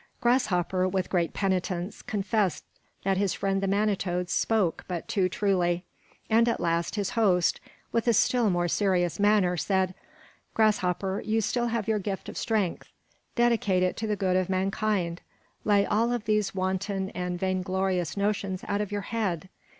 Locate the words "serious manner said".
8.67-9.93